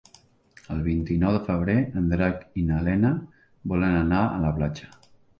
[0.75, 3.11] El vint-i-nou de febrer en Drac i na Lena
[3.75, 4.89] volen anar a la platja.